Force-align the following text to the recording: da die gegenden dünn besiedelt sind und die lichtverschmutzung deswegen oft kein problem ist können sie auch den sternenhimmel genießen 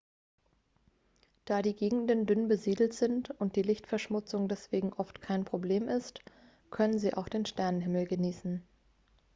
da 1.45 1.61
die 1.61 1.75
gegenden 1.75 2.25
dünn 2.25 2.47
besiedelt 2.47 2.95
sind 2.95 3.29
und 3.39 3.55
die 3.55 3.61
lichtverschmutzung 3.61 4.47
deswegen 4.47 4.93
oft 4.93 5.21
kein 5.21 5.45
problem 5.45 5.87
ist 5.87 6.21
können 6.71 6.97
sie 6.97 7.13
auch 7.13 7.29
den 7.29 7.45
sternenhimmel 7.45 8.07
genießen 8.07 8.63